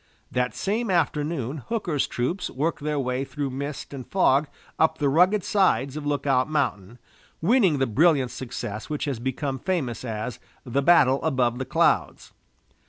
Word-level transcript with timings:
That 0.31 0.55
same 0.55 0.89
afternoon 0.89 1.57
Hooker's 1.69 2.07
troops 2.07 2.49
worked 2.49 2.81
their 2.81 2.97
way 2.99 3.23
through 3.23 3.51
mist 3.51 3.93
and 3.93 4.07
fog 4.09 4.47
up 4.79 4.97
the 4.97 5.07
rugged 5.09 5.43
sides 5.43 5.95
of 5.95 6.07
Lookout 6.07 6.49
Mountain, 6.49 6.97
winning 7.39 7.77
the 7.77 7.85
brilliant 7.85 8.31
success 8.31 8.89
which 8.89 9.05
has 9.05 9.19
become 9.19 9.59
famous 9.59 10.03
as 10.03 10.39
the 10.65 10.81
"battle 10.81 11.21
above 11.23 11.59
the 11.59 11.65
clouds." 11.65 12.33